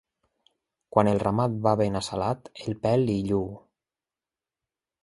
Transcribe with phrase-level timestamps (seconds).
[0.95, 3.49] Quan el ramat va ben assalat, el pèl li lluu.